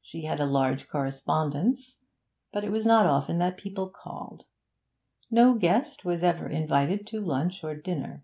[0.00, 1.98] She had a large correspondence;
[2.52, 4.44] but it was not often that people called.
[5.32, 8.22] No guest was ever invited to lunch or dinner.